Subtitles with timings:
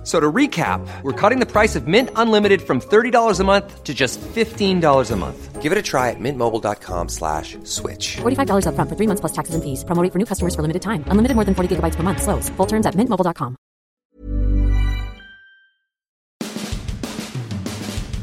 [0.00, 3.84] F- So to recap, we're cutting the price of Mint Unlimited from $30 a month
[3.84, 5.60] to just $15 a month.
[5.60, 8.16] Give it a try at mintmobile.com slash switch.
[8.22, 9.84] $45 upfront for three months plus taxes and fees.
[9.84, 11.04] Promo rate for new customers for limited time.
[11.08, 12.22] Unlimited more than 40 gigabytes per month.
[12.22, 12.48] Slows.
[12.56, 13.56] Full terms at mintmobile.com.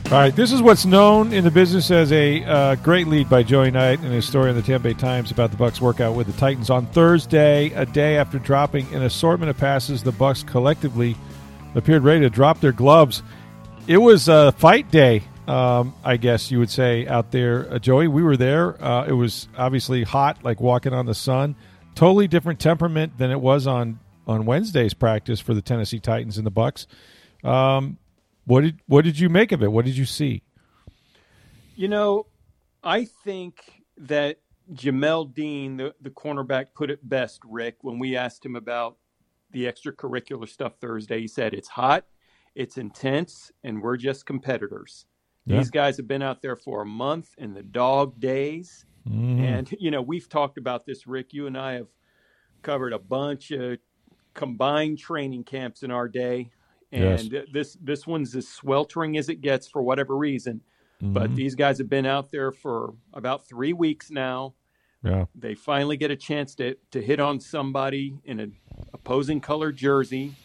[0.09, 3.43] All right, this is what's known in the business as a uh, great lead by
[3.43, 6.27] Joey Knight in his story in the Tampa Bay Times about the Bucks workout with
[6.27, 10.03] the Titans on Thursday, a day after dropping an assortment of passes.
[10.03, 11.17] The Bucks collectively
[11.77, 13.23] appeared ready to drop their gloves.
[13.87, 18.07] It was a fight day, um, I guess you would say out there, uh, Joey.
[18.07, 18.83] We were there.
[18.83, 21.55] Uh, it was obviously hot, like walking on the sun.
[21.95, 26.45] Totally different temperament than it was on on Wednesday's practice for the Tennessee Titans and
[26.45, 26.85] the Bucks.
[27.43, 27.97] Um,
[28.45, 29.71] what did what did you make of it?
[29.71, 30.43] What did you see?
[31.75, 32.25] You know,
[32.83, 34.39] I think that
[34.73, 38.97] Jamel Dean, the, the cornerback, put it best, Rick, when we asked him about
[39.51, 41.21] the extracurricular stuff Thursday.
[41.21, 42.05] He said, It's hot,
[42.55, 45.05] it's intense, and we're just competitors.
[45.45, 45.57] Yeah.
[45.59, 48.85] These guys have been out there for a month in the dog days.
[49.07, 49.39] Mhm.
[49.39, 51.33] And, you know, we've talked about this, Rick.
[51.33, 51.87] You and I have
[52.61, 53.77] covered a bunch of
[54.33, 56.51] combined training camps in our day.
[56.91, 57.21] Yes.
[57.23, 60.61] And this this one's as sweltering as it gets for whatever reason.
[61.01, 61.35] But Mhm.
[61.35, 64.55] these guys have been out there for about three weeks now.
[65.03, 68.55] Yeah, They finally get a chance to, to hit on somebody in an
[68.93, 70.35] opposing color jersey.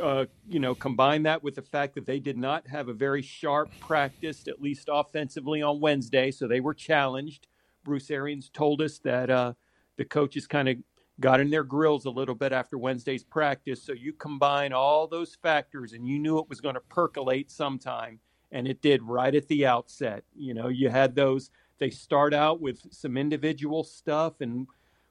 [0.00, 3.22] Uh, you know, combine that with the fact that they did not have a very
[3.22, 7.46] sharp practice, at least offensively, on Wednesday, so they were challenged.
[7.84, 9.54] Bruce Arians told us that uh,
[9.96, 10.76] the coaches kind of
[11.20, 13.82] got in their grills a little bit after Wednesday's practice.
[13.82, 18.20] So you combine all those factors, and you knew it was going to percolate sometime,
[18.52, 20.24] and it did right at the outset.
[20.34, 21.50] You know, you had those.
[21.78, 24.66] They start out with some individual stuff, and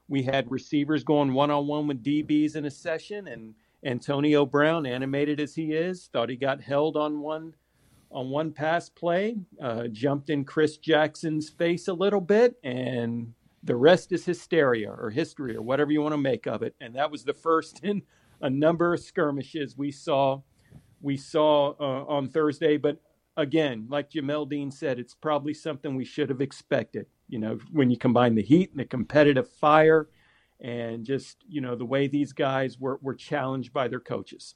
[0.08, 3.54] we had receivers going one on one with DBs in a session, and
[3.84, 7.54] Antonio Brown, animated as he is, thought he got held on one
[8.10, 13.76] on one pass play, uh, jumped in Chris Jackson's face a little bit, and the
[13.76, 16.74] rest is hysteria or history or whatever you want to make of it.
[16.80, 18.02] And that was the first in
[18.40, 20.40] a number of skirmishes we saw
[21.02, 22.76] we saw uh, on Thursday.
[22.76, 23.00] But
[23.36, 27.06] again, like Jamel Dean said, it's probably something we should have expected.
[27.28, 30.08] You know, when you combine the heat and the competitive fire,
[30.60, 34.54] and just you know the way these guys were were challenged by their coaches.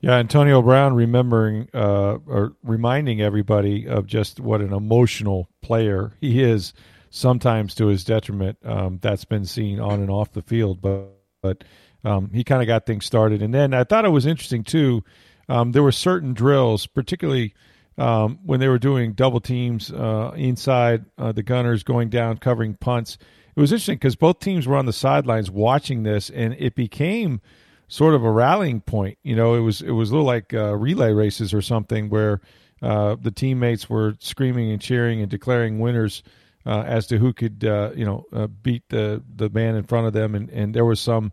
[0.00, 0.16] yeah.
[0.16, 6.72] Antonio Brown remembering uh, or reminding everybody of just what an emotional player he is.
[7.10, 10.80] Sometimes to his detriment, um, that's been seen on and off the field.
[10.80, 11.62] But but
[12.04, 15.04] um, he kind of got things started, and then I thought it was interesting too.
[15.48, 17.54] Um, there were certain drills, particularly
[17.98, 22.74] um, when they were doing double teams uh, inside uh, the gunners going down covering
[22.74, 23.18] punts.
[23.56, 27.40] It was interesting because both teams were on the sidelines watching this, and it became
[27.86, 29.18] sort of a rallying point.
[29.22, 32.40] You know, it was it was a little like uh, relay races or something where
[32.82, 36.24] uh, the teammates were screaming and cheering and declaring winners
[36.66, 40.12] uh, as to who could uh, you know beat the the man in front of
[40.12, 41.30] them, and and there was some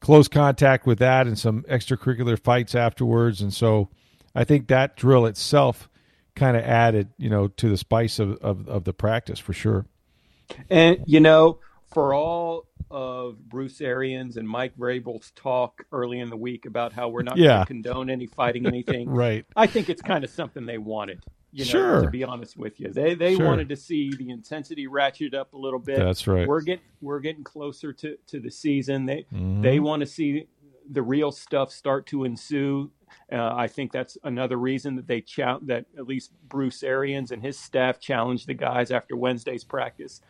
[0.00, 3.88] close contact with that and some extracurricular fights afterwards, and so
[4.38, 5.88] I think that drill itself
[6.36, 9.86] kind of added you know to the spice of, of, of the practice for sure.
[10.70, 11.58] And you know,
[11.92, 17.08] for all of Bruce Arians and Mike Vrabel's talk early in the week about how
[17.08, 17.48] we're not Yeah.
[17.56, 19.44] going to condone any fighting anything, Right.
[19.56, 21.22] I think it's kind of something they wanted.
[21.52, 22.02] You know, Sure.
[22.02, 23.46] to be honest with you, they they Sure.
[23.46, 25.98] wanted to see the intensity ratcheted up a little bit.
[25.98, 26.46] That's right.
[26.46, 29.06] We're getting we're getting closer to to the season.
[29.06, 29.62] They Mhm.
[29.62, 30.46] they want to see
[30.90, 32.90] the real stuff start to ensue.
[33.32, 35.24] Uh, I think that's another reason that they
[35.62, 40.20] that at least Bruce Arians and his staff challenged the guys after Wednesday's practice.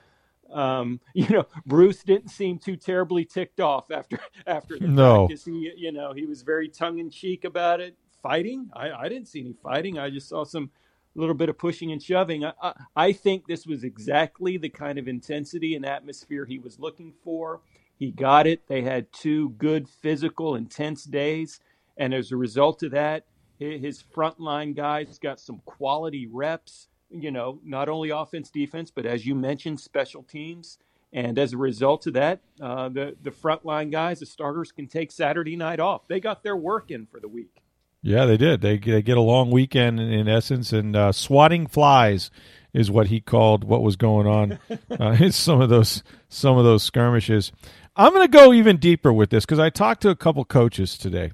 [0.53, 5.27] Um, you know, Bruce didn't seem too terribly ticked off after after the No.
[5.27, 5.44] practice.
[5.44, 7.97] He, you know, he was very tongue in cheek about it.
[8.23, 9.97] Fighting, I, I didn't see any fighting.
[9.97, 10.70] I just saw some
[11.14, 12.44] little bit of pushing and shoving.
[12.44, 16.79] I, I, I think this was exactly the kind of intensity and atmosphere he was
[16.79, 17.61] looking for.
[17.97, 18.67] He got it.
[18.69, 21.61] They had two good physical, intense days,
[21.99, 23.25] and as a result of that,
[23.61, 26.89] hi- his frontline guys got some quality reps.
[27.11, 30.79] You know, not only offense, defense, but as you mentioned, special teams.
[31.11, 35.11] And as a result of that, uh, the the frontline guys, the starters, can take
[35.11, 36.06] Saturday night off.
[36.06, 37.62] They got their work in for the week.
[38.03, 38.61] Yeah, they did.
[38.61, 42.31] They, they get a long weekend in, in essence, and uh, swatting flies
[42.73, 44.59] is what he called what was going on
[45.00, 47.53] uh, in some of those some of those skirmishes.
[47.97, 50.97] I'm going to go even deeper with this because I talked to a couple coaches
[50.97, 51.33] today,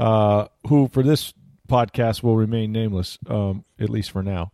[0.00, 1.34] uh, who for this
[1.68, 4.50] podcast will remain nameless, um, at least for now.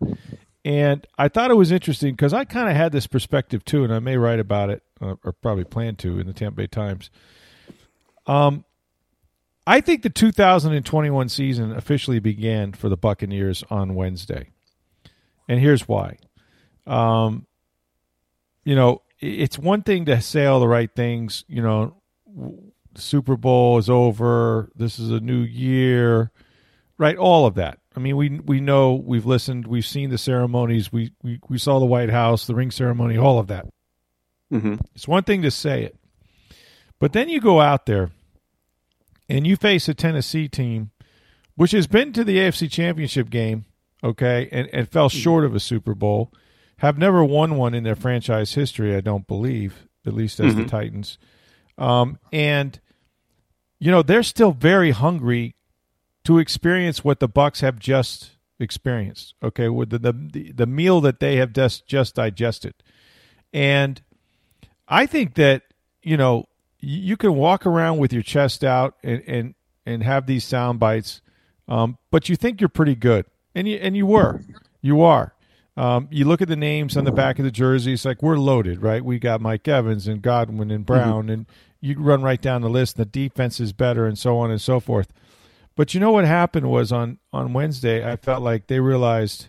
[0.64, 3.94] And I thought it was interesting because I kind of had this perspective too, and
[3.94, 7.10] I may write about it uh, or probably plan to in the Tampa Bay Times.
[8.26, 8.64] Um,
[9.68, 14.50] I think the 2021 season officially began for the Buccaneers on Wednesday,
[15.48, 16.18] and here's why.
[16.88, 17.46] Um,
[18.64, 21.44] you know, it's one thing to say all the right things.
[21.46, 21.96] You know,
[22.98, 24.70] Super Bowl is over.
[24.74, 26.30] This is a new year,
[26.98, 27.16] right?
[27.16, 27.78] All of that.
[27.96, 31.78] I mean, we we know we've listened, we've seen the ceremonies, we we, we saw
[31.78, 33.66] the White House, the ring ceremony, all of that.
[34.52, 34.76] Mm-hmm.
[34.94, 35.96] It's one thing to say it,
[36.98, 38.10] but then you go out there
[39.28, 40.90] and you face a Tennessee team,
[41.56, 43.64] which has been to the AFC Championship game,
[44.04, 46.32] okay, and, and fell short of a Super Bowl,
[46.78, 50.62] have never won one in their franchise history, I don't believe, at least as Mm-hmm.
[50.62, 51.18] the Titans.
[51.78, 52.78] Um, and
[53.78, 55.54] you know they're still very hungry
[56.24, 59.34] to experience what the Bucks have just experienced.
[59.42, 62.74] Okay, with the the, the meal that they have just just digested,
[63.52, 64.02] and
[64.88, 65.62] I think that
[66.02, 66.46] you know
[66.80, 71.20] you can walk around with your chest out and and and have these sound bites,
[71.68, 74.42] um, but you think you're pretty good, and you and you were,
[74.80, 75.32] you are.
[75.78, 78.80] Um, you look at the names on the back of the jerseys, like we're loaded,
[78.80, 79.04] right?
[79.04, 81.44] We got Mike Evans and Godwin and Brown, and
[81.86, 82.96] you run right down the list.
[82.96, 85.12] The defense is better, and so on and so forth.
[85.76, 89.48] But you know what happened was on on Wednesday, I felt like they realized,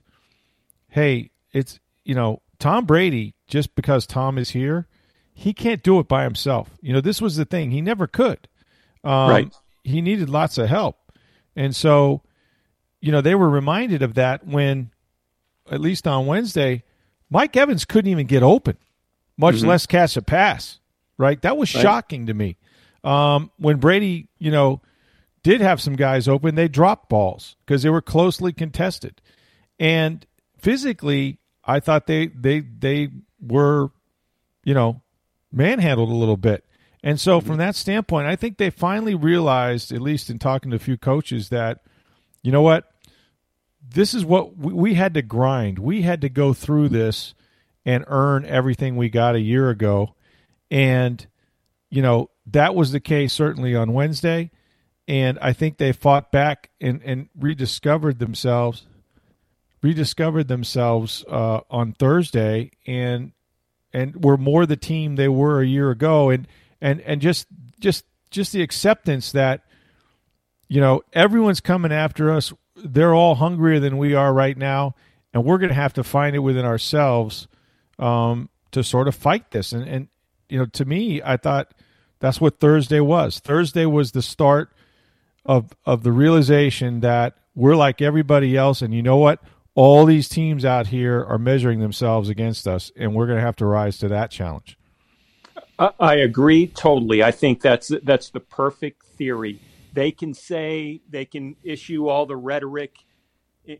[0.89, 3.33] hey, it's you know Tom Brady.
[3.47, 4.87] Just because Tom is here,
[5.33, 6.71] he can't do it by himself.
[6.81, 8.47] You know, this was the thing; he never could.
[9.03, 9.55] Um, Right.
[9.83, 10.97] He needed lots of help,
[11.55, 12.21] and so
[12.99, 14.91] you know they were reminded of that when,
[15.71, 16.83] at least on Wednesday,
[17.29, 18.77] Mike Evans couldn't even get open,
[19.37, 20.79] much less catch a pass.
[21.17, 21.81] Right, that was Right.
[21.81, 22.57] shocking to me.
[23.03, 24.81] Um, when Brady, you know,
[25.43, 29.21] did have some guys open, they dropped balls because they were closely contested.
[29.79, 30.25] And
[30.57, 33.09] physically, I thought they they they
[33.39, 33.89] were,
[34.63, 35.01] you know,
[35.51, 36.65] manhandled a little bit.
[37.03, 40.75] And so from that standpoint, I think they finally realized, at least in talking to
[40.75, 41.79] a few coaches, that
[42.43, 42.91] you know what,
[43.81, 45.79] this is what we, we had to grind.
[45.79, 47.33] We had to go through this
[47.85, 50.15] and earn everything we got a year ago.
[50.69, 51.25] And
[51.89, 54.51] you know that was the case certainly on Wednesday,
[55.07, 58.85] and I think they fought back and, and rediscovered themselves,
[59.81, 63.31] rediscovered themselves uh, on Thursday, and
[63.93, 66.47] and were more the team they were a year ago, and
[66.81, 67.47] and and just
[67.79, 69.63] just just the acceptance that
[70.67, 72.53] you know everyone's coming after us.
[72.75, 74.95] They're all hungrier than we are right now,
[75.33, 77.47] and we're going to have to find it within ourselves
[77.97, 79.71] um, to sort of fight this.
[79.71, 80.07] And and
[80.49, 81.73] you know, to me, I thought
[82.19, 83.39] that's what Thursday was.
[83.39, 84.71] Thursday was the start
[85.45, 89.41] of of the realization that we're like everybody else, and you know what?
[89.75, 93.55] All these teams out here are measuring themselves against us, and we're going to have
[93.57, 94.77] to rise to that challenge.
[95.79, 97.21] I, agree totally.
[97.23, 99.59] I think that's that's the perfect theory.
[99.93, 102.97] They can say they can issue all the rhetoric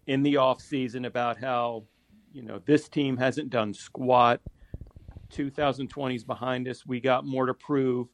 [0.06, 1.86] in the off season about how
[2.34, 4.42] you know this team hasn't done squat.
[5.30, 6.86] 2020 is behind us.
[6.86, 8.08] We got more to prove.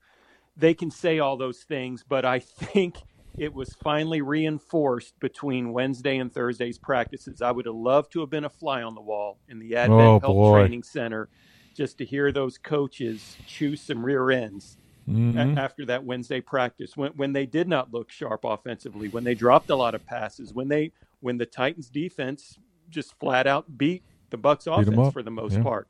[0.55, 2.97] They can say all those things, but I think
[3.37, 7.41] it was finally reinforced between Wednesday and Thursday's practices.
[7.41, 9.99] I would have loved to have been a fly on the wall in the Advent
[10.01, 10.59] Oh, Health boy.
[10.61, 11.29] Training Center
[11.73, 15.57] just to hear those coaches chew some rear ends a- Mhm.
[15.57, 19.69] after that Wednesday practice when when they did not look sharp offensively, when they dropped
[19.71, 22.59] a lot of passes, when they when the Titans defense
[22.89, 25.63] just flat out beat the Bucks Beat offense for the most Yeah.
[25.63, 25.87] part.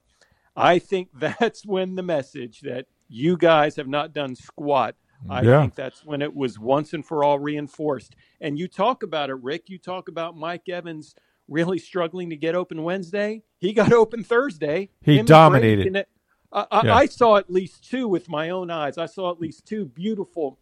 [0.55, 4.95] I think that's when the message that you guys have not done squat.
[5.29, 5.61] I Yeah.
[5.61, 8.15] think that's when it was once and for all reinforced.
[8.41, 9.69] And you talk about it, Rick.
[9.69, 11.15] You talk about Mike Evans
[11.47, 13.43] really struggling to get open Wednesday.
[13.57, 14.89] He got open Thursday.
[15.01, 15.91] He Him dominated.
[15.91, 16.05] Brady
[16.51, 16.95] I, I, Yeah.
[16.95, 18.97] I saw at least two with my own eyes.
[18.97, 20.59] I saw at least two beautiful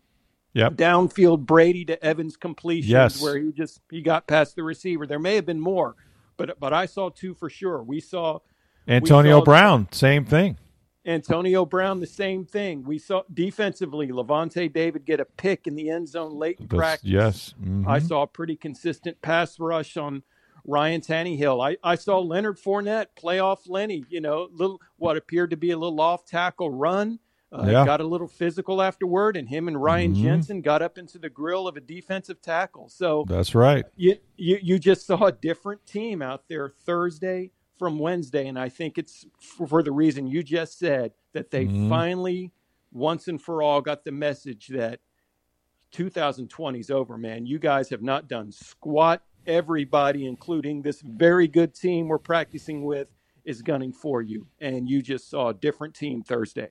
[0.54, 0.74] Yep.
[0.74, 3.22] downfield Brady to Evans completions Yes.
[3.22, 5.08] where he just he got past the receiver.
[5.08, 5.96] There may have been more,
[6.36, 7.82] but but I saw two for sure.
[7.82, 8.40] We saw
[8.88, 10.58] Antonio Brown, same thing.
[11.06, 12.84] Antonio Brown the same thing.
[12.84, 17.10] We saw defensively Lavonte David get a pick in the end zone late in practice.
[17.10, 17.54] yes.
[17.62, 17.88] Mhm.
[17.88, 20.22] I saw a pretty consistent pass rush on
[20.64, 21.60] Ryan Tannehill.
[21.68, 24.04] I, I saw Leonard Fournette play off Lenny.
[24.10, 27.18] You know, little what appeared to be a little off tackle run.
[27.52, 27.84] Uh, Yeah.
[27.84, 30.22] Got a little physical afterward, and him and Ryan Mhm.
[30.22, 32.90] Jensen got up into the grill of a defensive tackle.
[32.90, 33.86] So That's right.
[33.96, 37.50] you, you you just saw a different team out there Thursday
[37.82, 41.90] from Wednesday, and I think it's for, the reason you just said that they Mhm.
[41.90, 42.52] finally
[42.92, 45.00] once and for all got the message that
[45.90, 47.48] 2020 is over, man.
[47.48, 49.24] You guys have not done squat.
[49.48, 53.08] Everybody, including this very good team we're practicing with,
[53.46, 54.46] is gunning for you.
[54.60, 56.70] And you just saw a different team Thursday.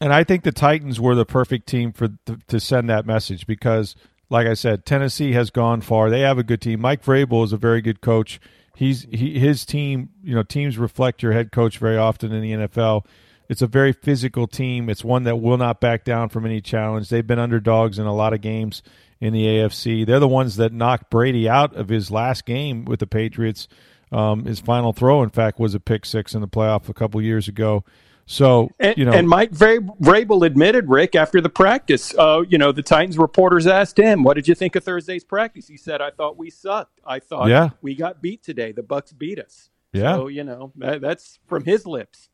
[0.00, 2.10] And I think the Titans were the perfect team for
[2.46, 3.96] to send that message because,
[4.30, 6.08] like I said, Tennessee has gone far.
[6.08, 6.80] They have a good team.
[6.80, 8.40] Mike Vrabel is a very good coach.
[8.76, 10.10] He's he, his team.
[10.22, 13.04] You know, teams reflect your head coach very often in the NFL.
[13.48, 14.88] It's a very physical team.
[14.88, 17.08] It's one that will not back down from any challenge.
[17.08, 18.82] They've been underdogs in a lot of games
[19.20, 20.06] in the AFC.
[20.06, 23.68] They're the ones that knocked Brady out of his last game with the Patriots.
[24.10, 27.20] Um, his final throw, in fact, was a pick six in the playoff a couple
[27.20, 27.84] years ago.
[28.26, 32.72] So and, you know, and Mike Vrabel admitted, Rick, after the practice, uh, you know,
[32.72, 36.10] the Titans reporters asked him, "What did you think of Thursday's practice?" He said, "I
[36.10, 37.00] thought we sucked.
[37.04, 37.70] I thought yeah.
[37.82, 38.72] we got beat today.
[38.72, 42.28] The Bucks beat us." Yeah, so you know that, that's from his lips.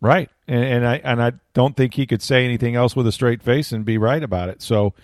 [0.00, 3.12] Right, and, and I and I don't think he could say anything else with a
[3.12, 4.62] straight face and be right about it.
[4.62, 4.94] So,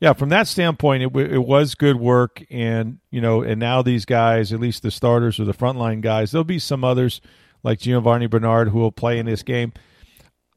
[0.00, 4.04] yeah, from that standpoint, it, it was good work, and you know, and now these
[4.04, 7.20] guys, at least the starters or the frontline guys, there'll be some others
[7.64, 9.72] like Giovani Bernard who will play in this game.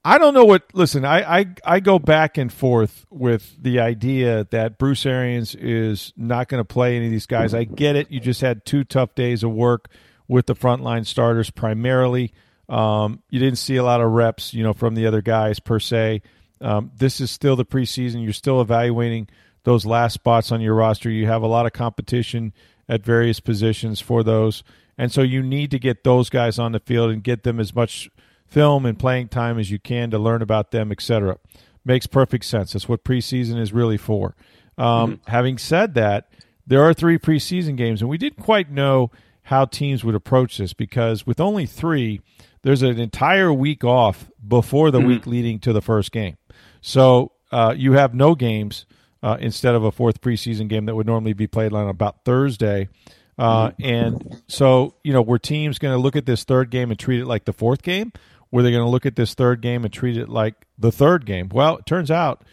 [0.06, 0.64] I don't know what.
[0.74, 6.14] Listen, I, I I go back and forth with the idea that Bruce Arians is
[6.16, 7.54] not going to play any of these guys.
[7.54, 8.10] I get it.
[8.12, 9.90] You just had two tough days of work
[10.28, 12.34] with the frontline starters primarily.
[12.70, 15.80] Um, you didn't see a lot of reps, you know, from the other guys per
[15.80, 16.22] se.
[16.62, 18.24] Um, this is still the preseason.
[18.24, 19.28] You're still evaluating
[19.64, 21.10] those last spots on your roster.
[21.10, 22.54] You have a lot of competition
[22.90, 24.64] at various positions for those,
[24.98, 27.76] and so you need to get those guys on the field and get them as
[27.76, 28.10] much
[28.48, 31.38] film and playing time as you can to learn about them, etc.
[31.86, 32.74] Makes perfect sense.
[32.74, 34.36] That's what preseason is really for.
[34.78, 35.30] Um, mm-hmm.
[35.30, 36.30] Having said that,
[36.66, 39.12] there are three preseason games, and we didn't quite know
[39.44, 42.22] how teams would approach this because with only three,
[42.64, 45.08] there's an entire week off before the mm-hmm.
[45.08, 46.38] week leading to the first game.
[46.82, 48.86] So uh, you have no games
[49.24, 52.90] uh, instead of a fourth preseason game that would normally be played on about Thursday.
[53.38, 57.00] Uh, and so, you know, were teams going to look at this third game and
[57.00, 58.12] treat it like the fourth game,
[58.52, 61.26] were they going to look at this third game and treat it like the third
[61.26, 61.50] game?
[61.50, 62.44] Well, it turns out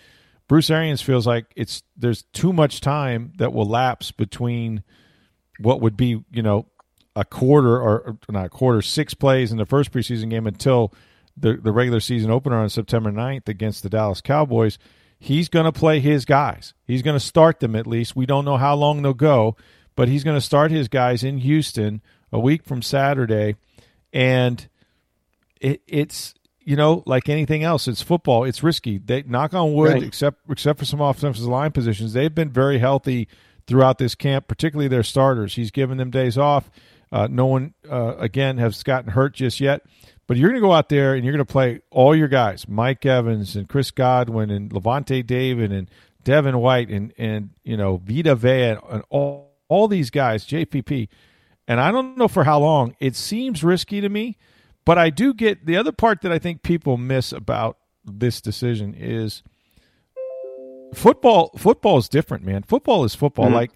[0.49, 4.83] Bruce Arians feels like it's there's too much time that will lapse between
[5.59, 6.67] what would be you know
[7.17, 10.93] a quarter or not a quarter six plays in the first preseason game until
[11.37, 14.79] the the regular season opener on September 9th against the Dallas Cowboys.
[15.19, 16.75] He's going to play his guys.
[16.87, 18.15] He's going to start them at least.
[18.15, 19.57] We don't know how long they'll go,
[19.97, 23.57] but he's going to start his guys in Houston a week from Saturday
[24.13, 24.69] and
[25.61, 28.99] it, it's you know like anything else it's football it's risky.
[28.99, 30.03] They knock on wood right.
[30.03, 33.29] except except for some offensive line positions they've been very healthy
[33.67, 35.57] throughout this camp particularly their starters.
[35.57, 36.71] He's given them days off.
[37.13, 39.83] Uh, no one uh, again has gotten hurt just yet.
[40.27, 42.67] But you're going to go out there and you're going to play all your guys
[42.67, 45.91] mike evans and chris godwin and lavonte david and
[46.23, 51.09] devin white and and you know vita vea and all all these guys jpp
[51.67, 54.37] and i don't know for how long it seems risky to me
[54.85, 58.95] but I do get the other part that I think people miss about this decision
[58.97, 59.43] is
[60.95, 62.63] football football is different, man.
[62.63, 63.47] Football is football.
[63.47, 63.55] Mm-hmm.
[63.55, 63.71] Like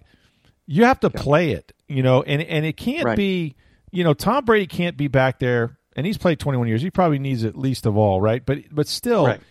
[0.67, 3.17] you have to play it, you know, and and it can't right.
[3.17, 3.55] be,
[3.91, 6.81] you know, Tom Brady can't be back there and he's played 21 years.
[6.81, 8.45] He probably needs it least of all, right?
[8.45, 9.41] But but still right.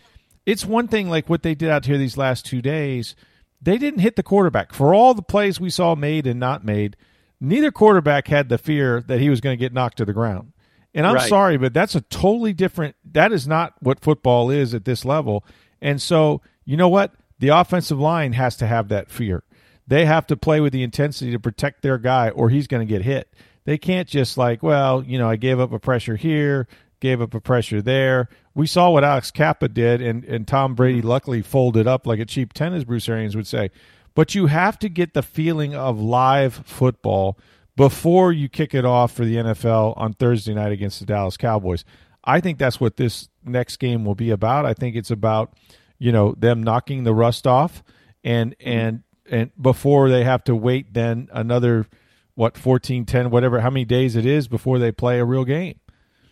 [0.47, 3.17] it's one thing like what they did out here these last 2 days.
[3.61, 4.73] They didn't hit the quarterback.
[4.73, 6.97] For all the plays we saw made and not made,
[7.41, 10.53] neither quarterback had the fear that he was going to get knocked to the ground.
[10.95, 11.29] And I'm right.
[11.29, 12.97] sorry, but that's a totally different.
[13.13, 15.45] That is not what football is at this level.
[15.81, 17.15] And so, you know what?
[17.39, 19.45] The offensive line has to have that fear.
[19.87, 22.93] They have to play with the intensity to protect their guy, or he's going to
[22.93, 23.33] get hit.
[23.65, 26.69] They can't just like, well, you know, I gave up a pressure here,
[27.01, 28.29] gave up a pressure there.
[28.55, 32.25] We saw what Alex Cappa did, and, and Tom Brady luckily folded up like a
[32.25, 33.71] cheap tennis, Bruce Arians would say.
[34.15, 37.39] But you have to get the feeling of live football
[37.77, 41.85] before you kick it off for the NFL on Thursday night against the Dallas Cowboys.
[42.25, 44.67] I think that's what this next game will be about.
[44.67, 45.55] I think it's about
[45.99, 47.83] you know them knocking the rust off
[48.25, 51.87] and and and before they have to wait then another
[52.35, 55.79] what 14 10 whatever how many days it is before they play a real game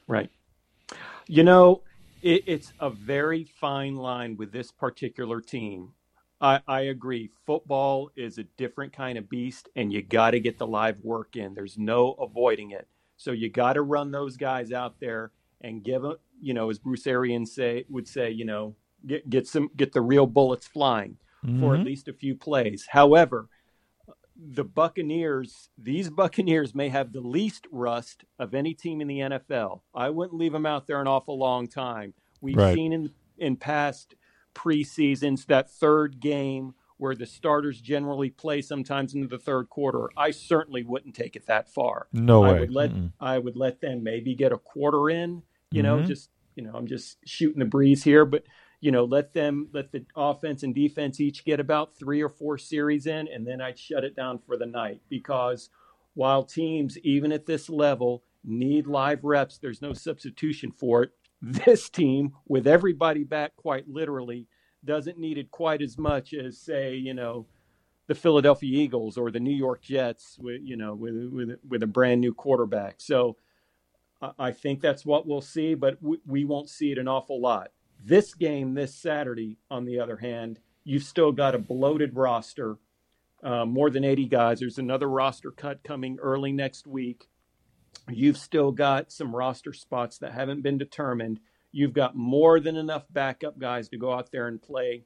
[0.07, 0.31] right
[1.27, 1.83] you know
[2.23, 5.93] it, it's a very fine line with this particular team
[6.41, 7.31] I, I agree.
[7.47, 11.37] Football is a different kind of beast, and you got to get the live work
[11.37, 11.55] in.
[11.55, 12.87] There's no avoiding it.
[13.17, 16.79] So you got to run those guys out there and give them, you know, as
[16.79, 21.17] Bruce Arians say would say, you know, get get some get the real bullets flying
[21.45, 21.61] mm-hmm.
[21.61, 21.87] for at mm-hmm.
[21.87, 22.87] least a few plays.
[22.91, 23.49] However,
[24.39, 29.81] the Buccaneers, these Buccaneers may have the least rust of any team in the NFL.
[29.95, 32.15] I wouldn't leave them out there an awful long time.
[32.41, 32.75] We've right.
[32.75, 34.15] seen in in past
[34.55, 40.31] preseasons, that third game where the starters generally play sometimes into the third quarter, I
[40.31, 42.07] certainly wouldn't take it that far.
[42.13, 42.61] No I way.
[42.61, 43.13] would let Mm-mm.
[43.21, 45.43] I would let them maybe get a quarter in.
[45.71, 46.07] You know, Mhm.
[46.07, 48.45] just you know, I'm just shooting the breeze here, but
[48.87, 52.57] you know, let them let the offense and defense each get about three or four
[52.57, 55.71] series in, and then I'd shut it down for the night because
[56.15, 61.11] while teams even at this level need live reps, there's no substitution for it.
[61.43, 64.47] This team, with everybody back, quite literally,
[64.85, 67.47] doesn't need it quite as much as say, you know,
[68.07, 71.89] the Philadelphia Eagles or the New York Jets with you know with with, with a
[71.89, 72.95] brand new quarterback.
[72.99, 73.37] So
[74.39, 77.73] I- think that's what we'll see, but we, we won't see it an awful lot.
[78.03, 82.77] This game this Saturday, on the other hand, you've still got a bloated roster,
[83.43, 84.61] uh, more than 80 guys.
[84.61, 87.29] There's another roster cut coming early next week.
[88.09, 91.41] You've still got some roster spots that haven't been determined.
[91.73, 95.05] You've got more than enough backup guys to go out there and play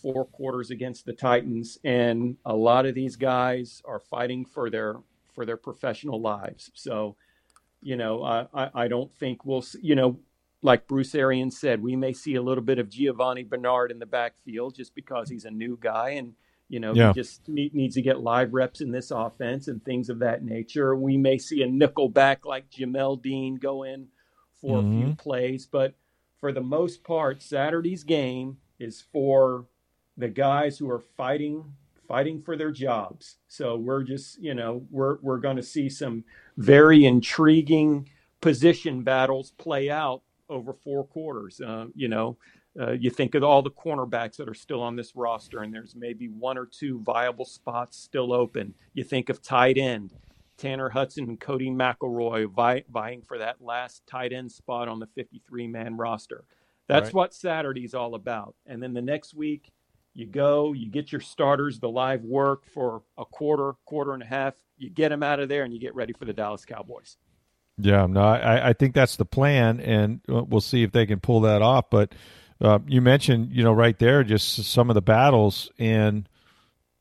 [0.00, 4.96] four quarters against the Titans, and a lot of these guys are fighting for their
[5.34, 6.70] for their professional lives.
[6.74, 7.16] So,
[7.82, 10.18] you know, I I, I don't think we'll see, you know,
[10.62, 14.06] like Bruce Arians said, we may see a little bit of Giovani Bernard in the
[14.06, 16.34] backfield just because he's a new guy and
[16.68, 17.12] you know Yeah.
[17.12, 20.44] he just need, needs to get live reps in this offense and things of that
[20.44, 20.94] nature.
[20.96, 24.08] We may see a nickel back like Jamel Dean go in
[24.60, 25.12] for a few mm-hmm.
[25.12, 25.94] plays, but
[26.40, 29.66] for the most part, Saturday's game is for
[30.16, 31.74] the guys who are fighting
[32.08, 33.36] fighting for their jobs.
[33.48, 36.24] So we're just, you know, we're we're going to see some
[36.56, 38.08] very intriguing
[38.40, 41.60] position battles play out over four quarters.
[41.60, 42.36] Uh, you know,
[42.80, 45.94] uh, you think of all the cornerbacks that are still on this roster, and there's
[45.96, 48.74] maybe one or two viable spots still open.
[48.94, 50.14] You think of tight end,
[50.56, 55.06] Tanner Hudson and Codey McElroy vie, vying for that last tight end spot on the
[55.14, 56.44] 53 man roster.
[56.86, 57.14] That's Right.
[57.14, 58.54] what Saturday's all about.
[58.66, 59.70] And then the next week,
[60.14, 64.26] you go, you get your starters, the live work for a quarter, quarter and a
[64.26, 64.54] half.
[64.78, 67.16] You get them out of there, and you get ready for the Dallas Cowboys.
[67.78, 71.20] Yeah, no, I, I think that's the plan, and uh, we'll see if they can
[71.20, 71.90] pull that off.
[71.90, 72.12] But
[72.60, 76.28] uh, you mentioned, you know, right there, just some of the battles, and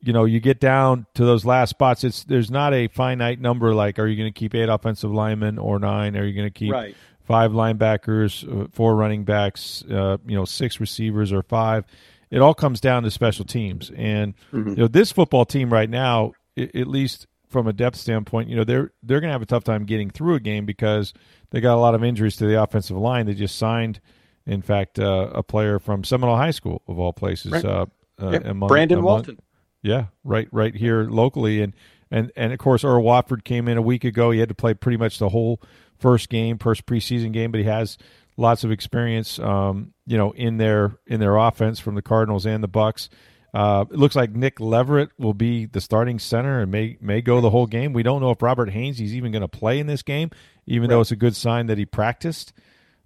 [0.02, 2.04] you know, you get down to those last spots.
[2.04, 3.74] It's there's not a finite number.
[3.74, 6.16] Like, are you going to keep eight offensive linemen or nine?
[6.16, 6.96] Are you going to keep Right.
[7.24, 11.86] five linebackers, uh, four running backs, uh, you know, six receivers or five?
[12.30, 16.34] It all comes down to special teams, and you know, this football team right now,
[16.58, 19.64] at least from a depth standpoint, you know, they're they're going to have a tough
[19.64, 21.14] time getting through a game because
[21.52, 23.26] they got a lot of injuries to the offensive line.
[23.26, 24.00] They just signed,
[24.46, 27.66] in fact, uh, a player from Seminole High School of all places, Right.
[27.66, 27.86] uh,
[28.22, 29.40] uh, Yeah, among- Brandon among- Walton.
[29.82, 31.74] yeah, right, right here locally, and
[32.12, 34.32] and and of course, Earl Watford came in a week ago.
[34.32, 35.62] He had to play pretty much the whole
[35.98, 37.98] first game, first preseason game, but he has
[38.38, 42.64] lots of experience, um, you know, in their in their offense from the Cardinals and
[42.64, 43.10] the Bucks.
[43.54, 47.42] Uh, it looks like Nick Leverett will be the starting center and may may go
[47.42, 47.94] the whole game.
[47.94, 50.32] We don't know if Robert Hainsey is even going to play in this game,
[50.66, 52.54] even though it's a good sign that he practiced.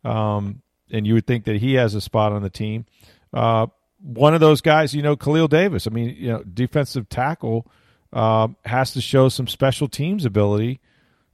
[0.04, 2.86] Um, and you would think that he has a spot on the team.
[3.34, 3.68] Uh,
[4.02, 5.88] one of those guys, you know, Khalil Davis.
[5.88, 7.68] I mean, you know, defensive tackle
[8.12, 10.80] um, has to show some special teams ability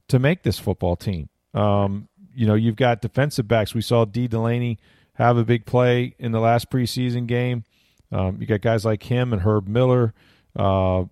[0.08, 1.28] to make this football team.
[1.54, 3.74] Um, you know, you've got defensive backs.
[3.74, 4.78] We saw Dee Delaney
[5.14, 7.64] have a big play in the last preseason game.
[8.10, 10.14] Um, you got guys like him and Herb Miller.
[10.56, 11.04] Uh,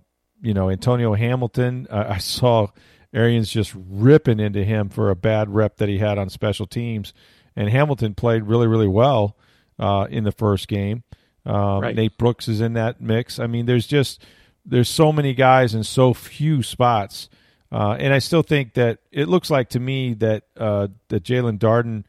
[0.43, 1.87] you know, Antonio Hamilton.
[1.91, 2.69] Uh, I saw
[3.13, 7.13] Arians just ripping into him for a bad rep that he had on special teams,
[7.55, 9.37] and Hamilton played really, really well
[9.79, 11.05] uh, in the first game.
[11.45, 11.95] Um, Right.
[11.95, 13.39] Nate Brooks is in that mix.
[13.39, 14.25] I mean, there's just
[14.65, 17.29] there's so many guys in so few spots,
[17.71, 21.59] uh, and I still think that it looks like to me that uh, that Jaelon
[21.59, 22.05] Darden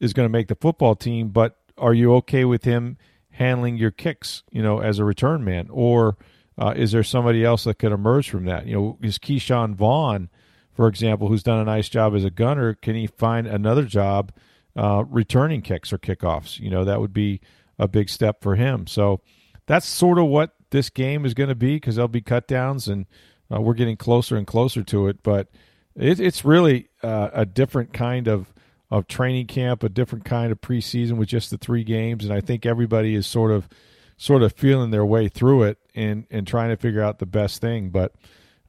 [0.00, 1.28] is going to make the football team.
[1.28, 2.96] But are you okay with him
[3.38, 6.16] handling your kicks, you know, as a return man, or
[6.58, 8.66] uh, is there somebody else that could emerge from that?
[8.66, 10.28] You know, is Ke'Shawn Vaughn,
[10.74, 14.32] for example, who's done a nice job as a gunner, can he find another job
[14.76, 16.58] uh, returning kicks or kickoffs?
[16.58, 17.40] You know, that would be
[17.78, 18.88] a big step for him.
[18.88, 19.20] So
[19.66, 22.88] that's sort of what this game is going to be because there'll be cut downs
[22.88, 23.06] and
[23.54, 25.22] uh, we're getting closer and closer to it.
[25.22, 25.46] But
[25.94, 28.52] it, it's really uh, a different kind of
[28.90, 32.40] of training camp, a different kind of preseason with just the three games, and I
[32.40, 33.68] think everybody is sort of
[34.16, 37.60] sort of feeling their way through it and and trying to figure out the best
[37.60, 37.90] thing.
[37.90, 38.14] But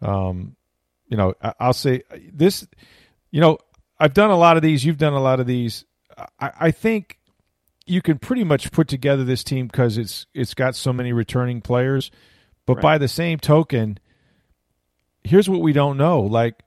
[0.01, 0.55] um,
[1.07, 2.03] you know, I, I'll say
[2.33, 2.67] this.
[3.31, 3.59] You know,
[3.99, 4.83] I've done a lot of these.
[4.83, 5.85] You've done a lot of these.
[6.39, 7.19] I, I think
[7.85, 11.61] you can pretty much put together this team because it's it's got so many returning
[11.61, 12.11] players.
[12.65, 12.83] But Right.
[12.83, 13.97] by the same token,
[15.23, 16.21] here's what we don't know.
[16.21, 16.61] Like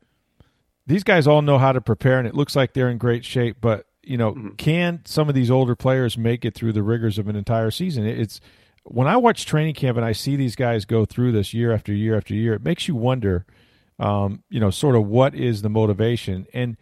[0.86, 3.58] these guys all know how to prepare, and it looks like they're in great shape.
[3.60, 4.54] But you know, mm-hmm.
[4.56, 8.06] can some of these older players make it through the rigors of an entire season?
[8.06, 8.40] It's
[8.84, 11.92] when I watch training camp and I see these guys go through this year after
[11.92, 13.46] year after year, it makes you wonder,
[13.98, 16.46] um, you know, sort of what is the motivation.
[16.52, 16.76] And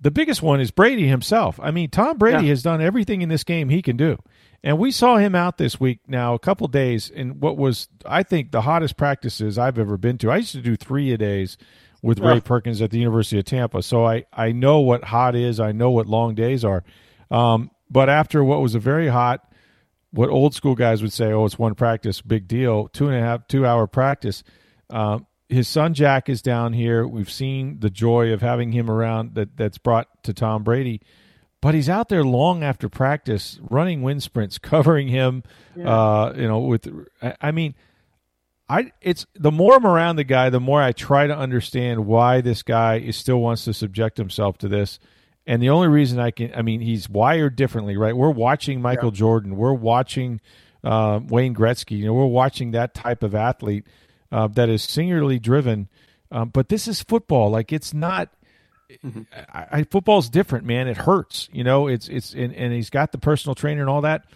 [0.00, 1.58] the biggest one is Brady himself.
[1.62, 2.50] I mean, Tom Brady yeah.
[2.50, 4.18] has done everything in this game he can do.
[4.62, 8.22] And we saw him out this week now a couple days in what was, I
[8.24, 10.30] think, the hottest practices I've ever been to.
[10.30, 11.56] I used to do three a days
[12.02, 13.82] with Ray Perkins at the University of Tampa.
[13.82, 15.58] So I, I know what hot is.
[15.60, 16.84] I know what long days are.
[17.30, 19.46] Um, but after what was a very hot,
[20.10, 23.20] what old school guys would say, oh, it's one practice, big deal, two and a
[23.20, 24.42] half, two hour practice.
[24.90, 27.06] Um, his son Jack is down here.
[27.06, 31.00] We've seen the joy of having him around that that's brought to Tom Brady,
[31.60, 35.42] but he's out there long after practice, running wind sprints, covering him.
[35.76, 35.88] Yeah.
[35.88, 36.88] Uh, you know, with
[37.22, 37.74] I, I mean,
[38.68, 42.40] I it's the more I'm around the guy, the more I try to understand why
[42.40, 44.98] this guy is still wants to subject himself to this.
[45.46, 48.16] And the only reason I can, I mean, he's wired differently, right?
[48.16, 49.18] We're watching Michael yeah.
[49.18, 50.40] Jordan, we're watching
[50.82, 53.86] uh, Wayne Gretzky, you know, we're watching that type of athlete
[54.32, 55.88] uh, that is singularly driven.
[56.32, 57.50] Um, but this is football.
[57.50, 58.30] Like it's not.
[59.04, 59.22] Mm-hmm.
[59.52, 60.88] I, I, football's different, man.
[60.88, 61.86] It hurts, you know.
[61.88, 64.26] It's it's and, and he's got the personal trainer and all that.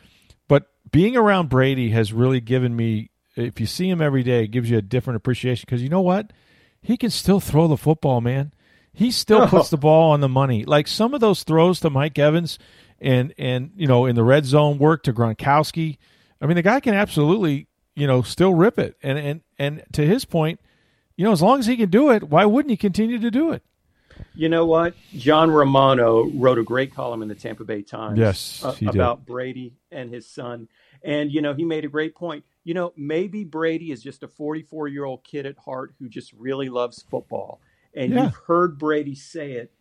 [0.48, 3.10] But being around Brady has really given me.
[3.40, 6.00] If you see him every day, it gives you a different appreciation because you know
[6.00, 6.32] what,
[6.80, 8.52] he can still throw the football, man.
[8.92, 9.46] He still oh.
[9.46, 10.64] puts the ball on the money.
[10.64, 12.58] Like some of those throws to Mike Evans,
[13.00, 15.98] and and you know in the red zone work to Gronkowski.
[16.40, 18.96] I mean, the guy can absolutely you know, still rip it.
[19.02, 20.60] And and and to his point,
[21.16, 23.52] you know, as long as he can do it, why wouldn't he continue to do
[23.52, 23.62] it?
[24.34, 24.94] You know what?
[25.14, 29.74] John Romano wrote a great column in the Tampa Bay Times yes, uh, about Brady
[29.90, 30.68] and his son.
[31.02, 32.44] And, you know, he made a great point.
[32.64, 36.32] You know, maybe Brady is just a 44 year old kid at heart who just
[36.34, 37.60] really loves football.
[37.94, 38.24] And yeah.
[38.24, 39.72] you've heard Brady say it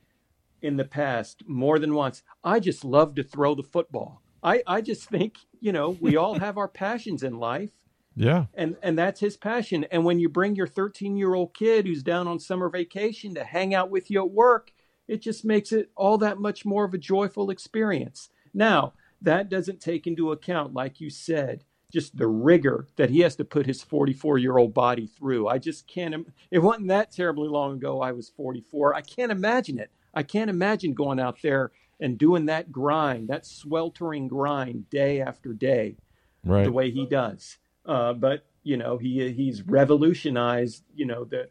[0.61, 2.23] in the past more than once.
[2.43, 4.21] I just love to throw the football.
[4.41, 7.71] I, I just think, you know, we all have our passions in life.
[8.15, 8.45] Yeah.
[8.53, 9.85] And and that's his passion.
[9.91, 13.89] And when you bring your 13-year-old kid who's down on summer vacation to hang out
[13.89, 14.71] with you at work,
[15.07, 18.29] it just makes it all that much more of a joyful experience.
[18.53, 23.36] Now, that doesn't take into account like you said, just the rigor that he has
[23.38, 25.47] to put his 44-year-old body through.
[25.47, 28.93] I just can't it wasn't that terribly long ago I was 44.
[28.93, 29.91] I can't imagine it.
[30.13, 35.54] I can't imagine going out there and doing that grind, that sweltering grind day after
[35.54, 35.97] day,
[36.43, 36.63] right.
[36.63, 37.58] the way he does.
[37.86, 41.49] Uh, but you know, he he's revolutionized you know the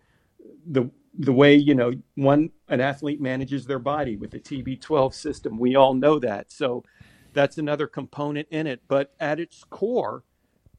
[0.66, 5.59] the the way you know one an athlete manages their body with the TB12 system.
[5.59, 6.53] We all know that.
[6.53, 6.85] So
[7.33, 8.83] that's another component in it.
[8.88, 10.24] But at its core,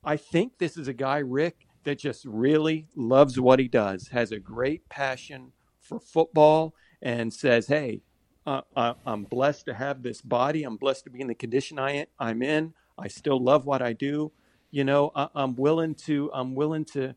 [0.04, 4.32] I think this is a guy, Rick, that just really loves what he does, has
[4.32, 8.02] a great passion for football, and says, "Hey,
[8.46, 10.64] uh, I, I'm blessed to have this body.
[10.64, 12.74] I'm blessed to be in the condition I, I'm in.
[12.98, 14.32] I still love what I do
[14.72, 17.16] you know I, i'm willing to i'm willing to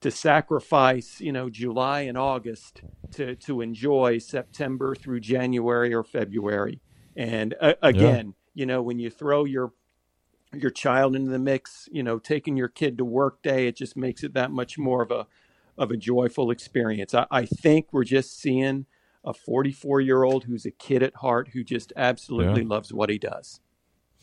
[0.00, 6.80] to sacrifice you know july and august to to enjoy september through january or february
[7.16, 8.60] and uh, again yeah.
[8.60, 9.72] you know when you throw your
[10.52, 13.96] your child into the mix you know taking your kid to work day it just
[13.96, 15.26] makes it that much more of a
[15.78, 18.86] of a joyful experience i, I think we're just seeing
[19.24, 22.68] a 44 year old who's a kid at heart who just absolutely yeah.
[22.68, 23.60] loves what he does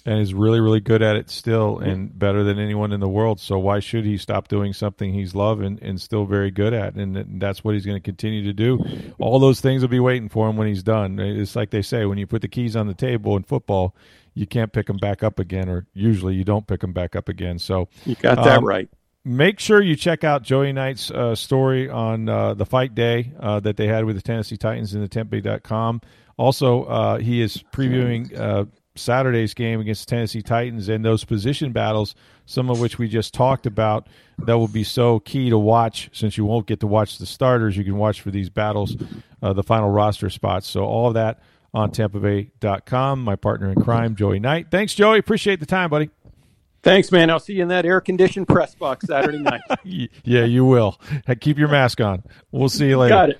[0.05, 3.39] and is really really good at it still and better than anyone in the world.
[3.39, 6.95] So why should he stop doing something he's loved and, and still very good at?
[6.95, 8.83] And that's what he's going to continue to do.
[9.19, 11.19] All those things will be waiting for him when he's done.
[11.19, 13.95] It's like they say when you put the keys on the table in football
[14.37, 17.27] you can't pick them back up again or usually you don't pick them back up
[17.27, 17.57] again.
[17.57, 18.87] So you got that um, right.
[19.25, 23.59] make sure you check out Joey Knight's uh, story on uh, the fight day uh,
[23.61, 26.01] that they had with the Tennessee Titans in the Tempe.com.
[26.37, 28.65] Also, uh, he is previewing uh,
[28.97, 33.65] Saturday's game against Tennessee Titans and those position battles, some of which we just talked
[33.65, 34.07] about,
[34.39, 37.77] that will be so key to watch since you won't get to watch the starters.
[37.77, 38.95] You can watch for these battles,
[39.41, 40.67] uh, the final roster spots.
[40.67, 41.41] So all of that
[41.73, 43.23] on TampaBay.com.
[43.23, 44.67] My partner in crime, Joey Knight.
[44.71, 45.19] Thanks, Joey.
[45.19, 46.09] Appreciate the time, buddy.
[46.83, 47.29] Thanks, man.
[47.29, 49.61] I'll see you in that air conditioned press box Saturday night.
[49.83, 50.99] yeah, you will.
[51.41, 52.23] Keep your mask on.
[52.51, 53.13] We'll see you later.
[53.13, 53.39] Got it.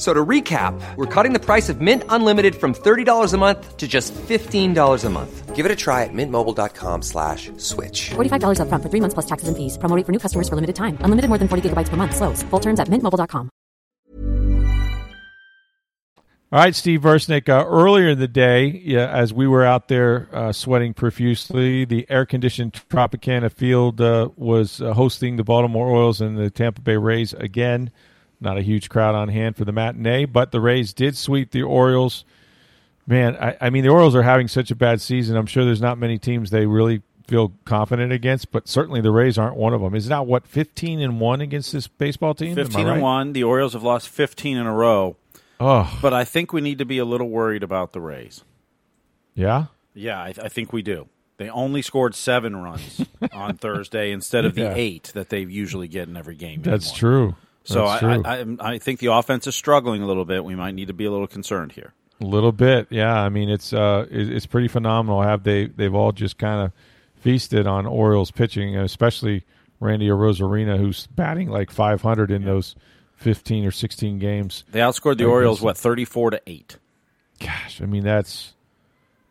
[0.00, 3.86] So to recap, we're cutting the price of Mint Unlimited from $30 a month to
[3.86, 5.54] just $15 a month.
[5.54, 8.08] Give it a try at mintmobile.com slash switch.
[8.08, 9.76] $45 up front for three months plus taxes and fees.
[9.76, 10.96] Promoting for new customers for limited time.
[11.00, 12.16] Unlimited more than 40 gigabytes per month.
[12.16, 12.42] Slows.
[12.44, 13.50] Full terms at mintmobile.com.
[16.52, 17.50] All right, Steve Versnick.
[17.50, 22.06] Uh, earlier in the day, yeah, as we were out there uh, sweating profusely, the
[22.08, 27.34] air-conditioned Tropicana Field uh, was uh, hosting the Baltimore Orioles and the Tampa Bay Rays
[27.34, 27.90] again.
[28.40, 31.62] Not a huge crowd on hand for the matinee, but the Rays did sweep the
[31.62, 32.24] Orioles.
[33.06, 35.36] Man, I, I mean, the Orioles are having such a bad season.
[35.36, 39.36] I'm sure there's not many teams they really feel confident against, but certainly the Rays
[39.38, 39.94] aren't one of them.
[39.94, 42.54] Is that what 15 and one against this baseball team?
[42.54, 42.92] 15 right?
[42.94, 43.32] and 1.
[43.34, 45.16] The Orioles have lost 15 in a row.
[45.58, 48.42] Oh, But I think we need to be a little worried about the Rays.
[49.34, 49.66] yeah.
[49.92, 51.08] Yeah, I, I think we do.
[51.36, 54.74] They only scored seven runs on Thursday instead of the Yeah.
[54.76, 56.62] eight that they usually get in every game.
[56.62, 56.98] That's anymore.
[56.98, 57.36] true.
[57.64, 58.16] So I.
[58.24, 60.44] I, I, think the offense is struggling a little bit.
[60.44, 61.92] We might need to be a little concerned here.
[62.20, 63.14] A little bit, yeah.
[63.14, 65.22] I mean, it's uh, it's pretty phenomenal.
[65.22, 65.66] Have they?
[65.66, 66.72] They've all just kind of
[67.20, 69.44] feasted on Orioles pitching, especially
[69.78, 72.76] Randy Arozarena, who's batting like 500 in those
[73.16, 74.64] 15 or 16 games.
[74.70, 76.78] They outscored the Orioles what thirty four to eight.
[77.38, 78.54] Gosh, I mean that's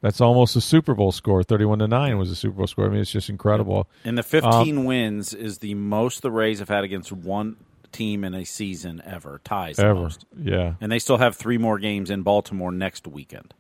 [0.02, 1.44] that's almost a Super Bowl score.
[1.44, 2.86] 31 to nine was a Super Bowl score.
[2.86, 3.88] I mean, it's just incredible.
[4.04, 7.58] And the fifteen wins is the most the Rays have had against one
[7.92, 9.42] team in a season ever.
[9.44, 10.26] Ties the Ever, most.
[10.38, 13.54] yeah, And they still have three more games in Baltimore next weekend.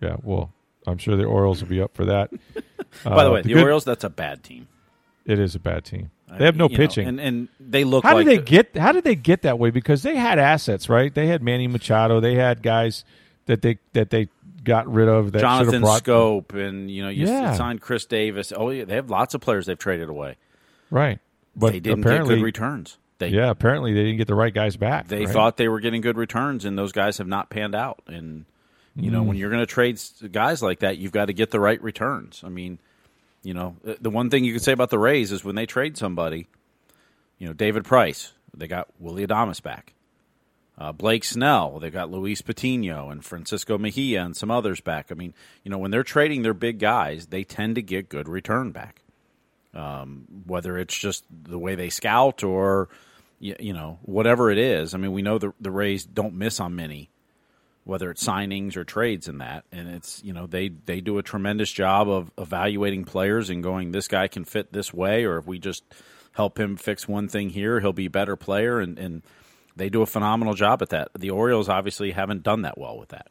[0.00, 0.16] yeah.
[0.22, 0.52] Well,
[0.86, 2.30] I'm sure the Orioles will be up for that.
[3.04, 4.68] By the Uh, way, the, good- Orioles that's a bad team.
[5.24, 6.10] It is a bad team.
[6.36, 7.06] They have no You know, pitching.
[7.06, 8.76] and and they look How like did they the- get?
[8.76, 9.70] How did they get that way?
[9.70, 11.14] Because they had assets, right?
[11.14, 12.20] They had Manny Machado.
[12.20, 13.04] They had guys
[13.46, 14.28] that they that they
[14.64, 15.32] got rid of.
[15.32, 17.52] That Jonathan brought, Schoop and you know you Yeah.
[17.52, 18.50] signed Chris Davis.
[18.56, 20.36] Oh yeah, they have lots of players they've traded away.
[20.90, 21.18] right?
[21.54, 22.96] But they didn't get apparently, good returns.
[23.22, 25.08] They yeah, apparently they didn't get the right guys back.
[25.08, 25.32] they right?
[25.32, 28.02] thought they were getting good returns, and those guys have not panned out.
[28.06, 28.44] And
[28.96, 29.12] you Mm.
[29.14, 30.00] know when you're going to trade
[30.32, 32.42] guys like that, you've got to get the right returns.
[32.44, 32.78] I mean,
[33.42, 35.66] you know the- the one thing you can say about the Rays is when they
[35.66, 36.48] trade somebody,
[37.38, 39.94] you know David Price, they got Willy Adames back.
[40.78, 45.12] Uh, Blake Snell, they got Luis Patino and Francisco Mejia and some others back.
[45.12, 48.26] I mean, you know, when they're trading their big guys, they tend to get good
[48.28, 49.02] return back.
[49.74, 52.88] Um, whether it's just the way they scout or,
[53.42, 54.94] you, you know, whatever it is.
[54.94, 57.10] I mean, we know the, the Rays don't miss on many,
[57.84, 59.64] whether it's signings or trades in that.
[59.72, 63.90] And it's, you know, they, they do a tremendous job of evaluating players and going,
[63.90, 65.82] this guy can fit this way, or if we just
[66.32, 68.78] help him fix one thing here, he'll be a better player.
[68.78, 69.22] And, and
[69.74, 71.08] they do a phenomenal job at that.
[71.18, 73.28] The Orioles obviously haven't done that well with that.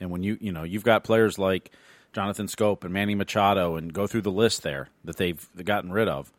[0.00, 1.70] And when you you know you've got players like
[2.14, 6.08] Jonathan Schoop and Manny Machado and go through the list there that they've gotten rid
[6.08, 6.32] of,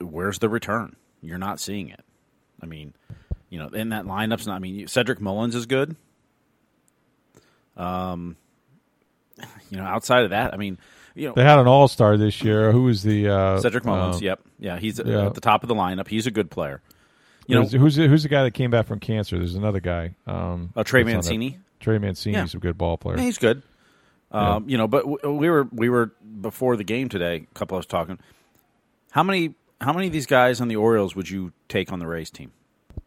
[0.00, 0.96] where's the return?
[1.22, 2.00] You're not seeing it.
[2.62, 2.94] I mean,
[3.48, 4.56] you know, in that lineup's not.
[4.56, 5.96] I mean, Cedric Mullins is good.
[7.76, 8.36] Um,
[9.70, 10.78] you know, outside of that, I mean,
[11.14, 12.72] you know, They had an All Star this year.
[12.72, 14.16] Who was the uh, Cedric Mullins.
[14.16, 15.26] um, yep, yeah, he's yeah.
[15.26, 16.08] at the top of the lineup.
[16.08, 16.80] He's a good player.
[17.46, 19.38] You You know, who's the, who's the guy that came back from cancer?
[19.38, 20.14] There's another guy.
[20.26, 21.58] Um, Oh, Trey that- Mancini?
[21.80, 22.58] Trey Mancini's Yeah.
[22.58, 23.16] a good ball player.
[23.16, 23.62] Yeah, he's good.
[24.30, 27.46] Um, You know, but w- we were we were before the game today.
[27.50, 28.18] A couple of us talking.
[29.10, 32.06] How many how many of these guys on the Orioles would you take on the
[32.06, 32.52] Rays team?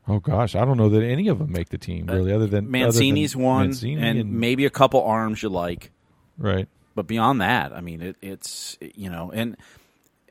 [0.07, 2.65] Oh gosh, I don't know that any of them make the team really, other than
[2.65, 5.91] Uh, Mancini's other than one, Mancini and, maybe a couple arms you like,
[6.37, 6.67] right.
[6.93, 9.55] but beyond that, I mean, it, it's you know, and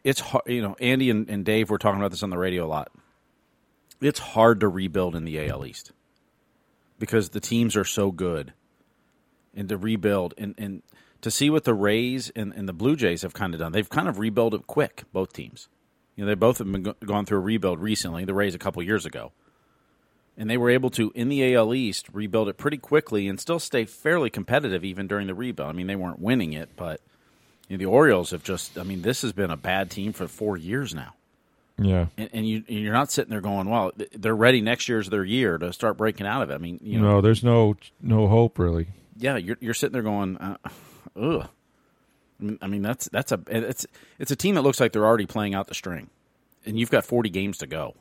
[0.04, 0.44] it's hard.
[0.46, 2.90] You know, Andy and, and Dave were talking about this on the radio a lot.
[4.00, 5.92] It's hard to rebuild in the AL East
[6.98, 8.52] because the teams are so good,
[9.54, 10.82] and to rebuild and, and
[11.22, 13.72] to see what the Rays and, and the Blue Jays have kind of done.
[13.72, 15.04] They've kind of rebuilt it quick.
[15.12, 15.68] Both teams,
[16.16, 18.24] you know, they both have been go- gone through a rebuild recently.
[18.24, 19.32] The Rays a couple years ago,
[20.36, 23.58] and they were able to in the AL East rebuild it pretty quickly and still
[23.58, 25.68] stay fairly competitive even during the rebuild.
[25.68, 27.00] I mean, they weren't winning it, but
[27.68, 28.78] you know, the Orioles have just.
[28.78, 31.14] I mean, this has been a bad team for four years now
[31.78, 32.06] Yeah.
[32.18, 34.60] and, and you and you're not sitting there going, "Well, they're ready.
[34.60, 37.20] Next year's their year to start breaking out of it." I mean, you know, no,
[37.20, 38.88] there's no no hope really.
[39.16, 40.56] yeah, you're you're sitting there going, uh,
[41.16, 41.48] "Ugh."
[42.60, 43.86] I mean, that's that's a it's
[44.18, 46.10] it's a team that looks like they're already playing out the string,
[46.66, 47.94] and you've got 40 games to go.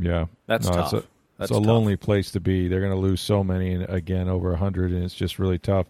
[0.00, 0.84] Yeah, That's no, tough.
[0.84, 1.66] It's a, That's it's a tough.
[1.66, 2.68] lonely place to be.
[2.68, 5.86] They're going to lose so many, and again, over hundred, and it's just really tough.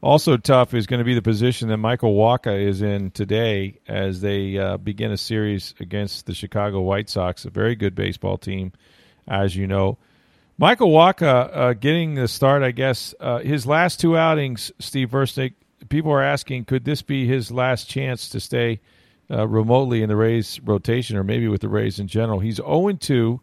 [0.00, 4.20] Also tough is going to be the position that Michael Wacha is in today as
[4.20, 8.72] they uh, begin a series against the Chicago White Sox, a very good baseball team,
[9.28, 9.98] as you know.
[10.58, 13.14] Michael Wacha uh, getting the start, I guess.
[13.20, 15.54] Uh, his last two outings, Steve Versnick,
[15.88, 18.80] people are asking, could this be his last chance to stay
[19.30, 22.40] uh, remotely in the Rays rotation or maybe with the Rays in general?
[22.40, 23.40] He's 0 2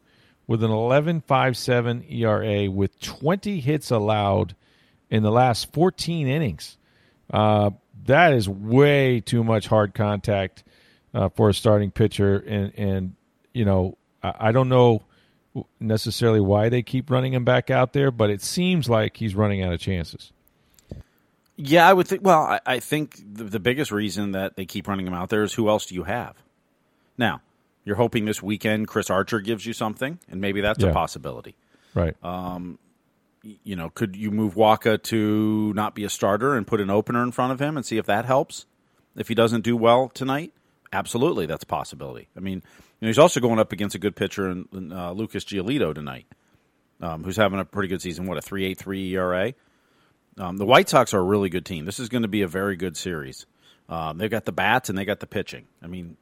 [0.47, 4.56] with an 11.57 ERA with 20 hits allowed
[5.10, 6.78] in the last 14 innings.
[7.32, 7.71] Uh,
[8.06, 10.63] that is way too much hard contact
[11.13, 13.15] uh, for a starting pitcher, and and
[13.54, 15.04] you know I, I don't know
[15.80, 19.62] necessarily why they keep running him back out there, but it seems like he's running
[19.62, 20.32] out of chances.
[21.62, 22.24] Yeah, I would think.
[22.24, 25.43] Well, I, I think the, the biggest reason that they keep running him out there
[25.43, 26.36] is who else do you have?
[27.17, 27.41] Now,
[27.84, 30.91] you're hoping this weekend Chris Archer gives you something, and maybe that's Yeah.
[30.91, 31.56] a possibility.
[31.93, 32.15] Right.
[33.41, 37.24] You know, could you move Wacha to not be a starter and put an opener
[37.24, 38.65] in front of him and see if that helps?
[39.15, 40.54] If he doesn't do well tonight,
[40.93, 42.28] absolutely, that's a possibility.
[42.36, 42.56] I mean,
[43.00, 45.95] you know, he's also going up against a good pitcher in, in uh, Lucas Giolito
[45.95, 46.26] tonight,
[47.02, 48.28] um, who's having a pretty good season.
[48.28, 49.54] What a three eight three ERA.
[50.39, 51.86] Um, the White Sox are a really good team.
[51.86, 53.45] This is going to be a very good series.
[53.89, 55.67] Um, they've got the bats and they got the pitching.
[55.84, 56.15] I mean,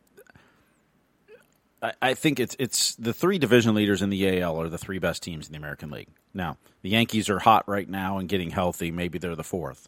[1.83, 4.97] I, I think it's it's the three division leaders in the AL are the three
[4.97, 6.07] best teams in the American League.
[6.33, 8.89] Now, the Yankees are hot right now and getting healthy.
[8.89, 9.87] Maybe they're the fourth.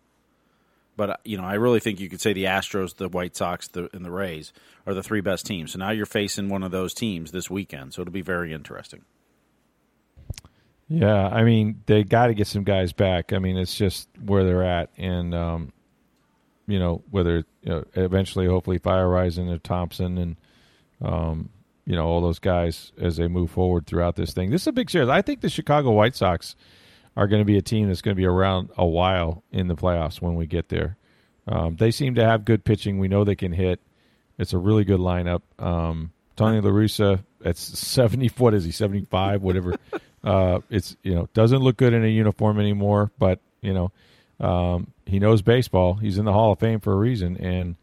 [0.95, 3.89] But you know, I really think you could say the Astros, the White Sox, the,
[3.93, 4.53] and the Rays
[4.85, 5.71] are the three best teams.
[5.71, 7.93] So now you're facing one of those teams this weekend.
[7.93, 9.05] So it'll be very interesting.
[10.89, 13.31] Yeah, I mean they got to get some guys back.
[13.31, 15.71] I mean it's just where they're at, and um,
[16.67, 20.35] you know whether you know, eventually, hopefully, Fire Rising and Thompson and
[21.01, 21.49] um,
[21.85, 24.49] you know all those guys as they move forward throughout this thing.
[24.49, 25.09] This is a big series.
[25.09, 26.55] I think the Chicago White Sox
[27.15, 29.75] are going to be a team that's going to be around a while in the
[29.75, 30.95] playoffs when we get there.
[31.47, 32.99] Um, they seem to have good pitching.
[32.99, 33.81] We know they can hit.
[34.37, 35.41] It's a really good lineup.
[35.57, 38.27] Um, Tony La Russa, at seventy.
[38.37, 38.71] What is he?
[38.71, 39.75] Seventy five, whatever.
[40.23, 43.91] uh, it's you know doesn't look good in a uniform anymore, but you know
[44.39, 45.95] um, he knows baseball.
[45.95, 47.75] He's in the Hall of Fame for a reason, and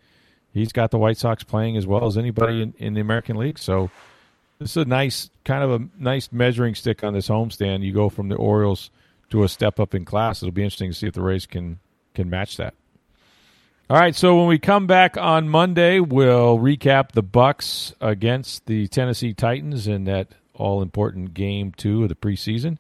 [0.53, 3.59] he's got the White Sox playing as well as anybody in, in the American League.
[3.59, 3.91] So
[4.59, 7.83] this is a nice kind of a nice measuring stick on this homestand.
[7.83, 8.91] You go from the Orioles
[9.31, 10.43] to a step up in class.
[10.43, 11.79] It'll be interesting to see if the Rays can
[12.15, 12.75] can match that.
[13.89, 18.89] All right, so when we come back on Monday, we'll recap the Bucks against the
[18.89, 22.79] Tennessee Titans and that all important game two of the preseason.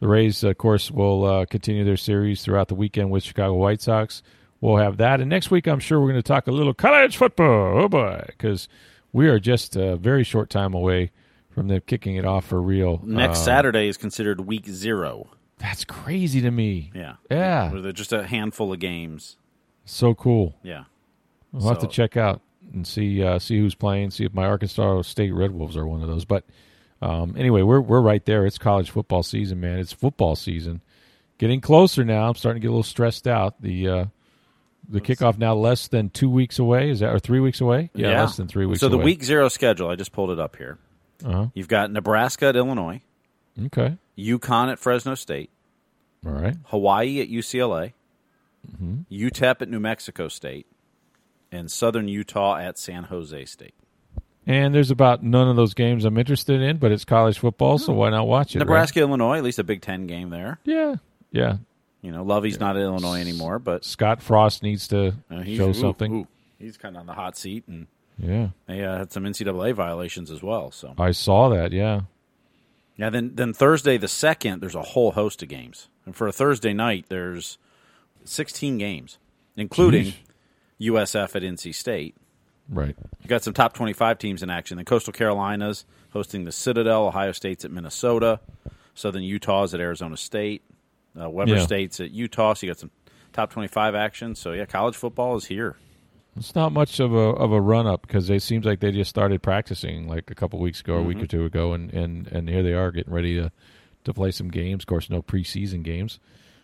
[0.00, 3.80] The Rays, of course, will uh, continue their series throughout the weekend with Chicago White
[3.80, 4.22] Sox.
[4.60, 7.16] We'll have that, and next week I'm sure we're going to talk a little college
[7.16, 7.82] football.
[7.82, 8.68] Oh boy, because
[9.12, 11.10] we are just a very short time away
[11.50, 13.00] from them kicking it off for real.
[13.04, 15.28] Next Uh, Saturday is considered week zero.
[15.58, 16.92] That's crazy to me.
[16.94, 17.72] Yeah, Yeah.
[17.74, 19.36] They're just a handful of games.
[19.84, 20.54] So cool.
[20.62, 20.84] Yeah,
[21.52, 22.40] We'll have to check out
[22.72, 24.10] and see uh, see who's playing.
[24.12, 26.24] See if my Arkansas State Red Wolves are one of those.
[26.24, 26.44] But
[27.00, 28.46] um, anyway, we're we're right there.
[28.46, 29.78] It's college football season, man.
[29.78, 30.80] It's football season.
[31.38, 32.28] Getting closer now.
[32.28, 33.60] I'm starting to get a little stressed out.
[33.62, 34.04] The uh,
[34.88, 36.90] the kickoff now less than two weeks away.
[36.90, 37.90] Is that or three weeks away?
[37.94, 38.80] Yeah, less than three weeks.
[38.80, 39.04] So the away.
[39.04, 40.78] week zero schedule, I just pulled it up here.
[41.24, 41.46] Uh-huh.
[41.54, 43.02] You've got Nebraska at Illinois,
[43.66, 43.96] Okay.
[44.16, 45.50] UConn at Fresno State,
[46.24, 46.56] All right.
[46.66, 47.92] Hawaii at UCLA,
[48.72, 49.02] Mm-hmm.
[49.12, 50.66] UTEP at New Mexico State,
[51.52, 53.74] and Southern Utah at San Jose State.
[54.48, 57.92] And there's about none of those games I'm interested in, but it's college football, so
[57.92, 58.58] why not watch it?
[58.58, 58.64] right?
[58.66, 60.58] Nebraska, Illinois, at least a Big Ten game there.
[60.64, 60.96] Yeah.
[61.30, 61.58] Yeah.
[62.00, 65.74] You know, Lovie's not at Illinois anymore, but Scott Frost needs to uh, show ooh,
[65.74, 66.12] something.
[66.14, 66.26] ooh,
[66.58, 68.48] he's kind of on the hot seat, and Yeah.
[68.66, 70.70] they uh, had some NCAA violations as well.
[70.70, 71.72] So I saw that.
[71.72, 72.02] Yeah.
[72.96, 76.32] yeah, then then Thursday the second, there's a whole host of games, and for a
[76.32, 77.58] Thursday night, there's
[78.24, 79.18] 16 games,
[79.56, 80.14] including
[80.80, 80.92] Jeez.
[80.92, 82.14] USF at NC State.
[82.68, 82.94] Right.
[83.22, 84.76] You got some top 25 teams in action.
[84.76, 88.40] The Coastal Carolinas hosting the Citadel, Ohio State's at Minnesota,
[88.94, 90.62] Southern Utah's at Arizona State,
[91.18, 91.62] uh, Weber Yeah.
[91.62, 92.54] State's at Utah.
[92.54, 92.90] So you got some
[93.32, 94.34] top 25 action.
[94.34, 95.76] So yeah, college football is here.
[96.36, 99.10] It's not much of a of a run up because it seems like they just
[99.10, 102.48] started practicing like a couple weeks ago, a week or two ago, and, and, and
[102.48, 103.50] here they are getting ready to
[104.04, 104.84] to play some games.
[104.84, 106.20] Of course, no preseason games,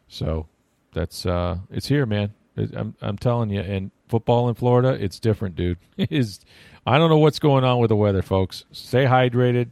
[0.07, 0.47] so
[0.93, 2.35] that's uh, it's here, man.
[2.57, 5.79] I'm I'm telling you, and football in Florida, it's different, dude.
[5.97, 6.41] It is
[6.87, 8.65] I don't know what's going on with the weather, folks.
[8.73, 9.71] Stay hydrated,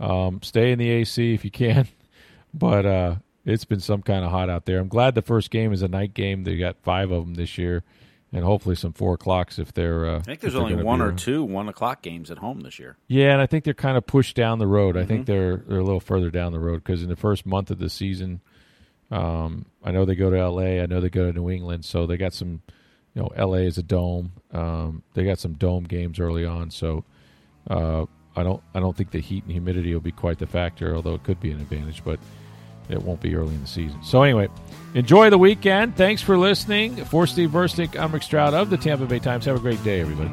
[0.00, 1.88] um, stay in the AC if you can,
[2.54, 4.78] but uh, it's been some kind of hot out there.
[4.78, 6.44] I'm glad the first game is a night game.
[6.44, 7.82] They got five of them this year,
[8.32, 10.06] and hopefully some four o'clocks if they're.
[10.06, 11.18] Uh, I think there's only one or around.
[11.18, 12.96] two one o'clock games at home this year.
[13.08, 14.96] Yeah, and I think they're kind of pushed down the road.
[14.96, 15.08] I Mm-hmm.
[15.08, 17.78] think they're they're a little further down the road because in the first month of
[17.78, 18.40] the season,
[19.12, 20.80] um, I know they go to L.A.
[20.80, 22.62] I know they go to New England, so they got some.
[23.14, 23.60] You know, L.A.
[23.60, 24.32] is a dome.
[24.52, 27.04] Um, they got some dome games early on, so
[27.68, 30.96] uh, I don't I don't think the heat and humidity will be quite the factor,
[30.96, 32.18] although it could be an advantage, but
[32.88, 34.02] it won't be early in the season.
[34.02, 34.48] So anyway,
[34.94, 35.94] enjoy the weekend.
[35.94, 37.04] Thanks for listening.
[37.04, 39.44] For Steve Burstick, I'm Rick Stroud of the Tampa Bay Times.
[39.44, 40.32] Have a great day, everybody.